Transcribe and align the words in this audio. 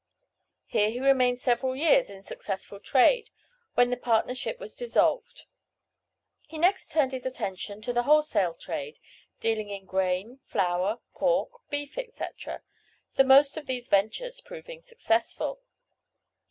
Here 0.65 0.89
he 0.89 0.99
remained 0.99 1.39
several 1.39 1.75
years 1.75 2.09
in 2.09 2.23
successful 2.23 2.79
trade, 2.79 3.29
when 3.75 3.91
the 3.91 3.97
partnership 3.97 4.59
was 4.59 4.75
dissolved. 4.75 5.45
He 6.47 6.57
next 6.57 6.89
turned 6.89 7.11
his 7.11 7.23
attention 7.23 7.83
to 7.83 7.93
the 7.93 8.01
wholesale 8.01 8.55
trade, 8.55 8.97
dealing 9.39 9.69
in 9.69 9.85
grain, 9.85 10.39
flour, 10.43 11.01
pork, 11.13 11.51
beef, 11.69 11.99
etc., 11.99 12.63
the 13.13 13.23
most 13.23 13.57
of 13.57 13.67
these 13.67 13.89
ventures 13.89 14.41
proving 14.41 14.81
successful. 14.81 15.61